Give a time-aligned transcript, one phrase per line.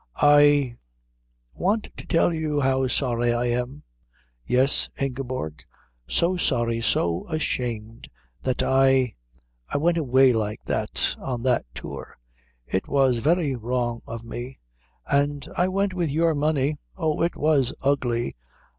[0.15, 0.77] "I
[1.53, 3.83] want to tell you how sorry I am."
[4.43, 5.61] "Yes, Ingeborg?"
[6.07, 8.09] "So sorry, so ashamed
[8.41, 9.13] that I
[9.69, 12.17] I went away like that on that tour.
[12.65, 14.57] It was very wrong of me.
[15.05, 16.79] And I went with your money.
[16.97, 18.35] Oh, it was ugly.